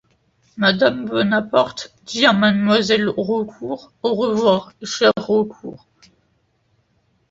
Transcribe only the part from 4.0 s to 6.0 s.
«Au revoir, chère Raucourt.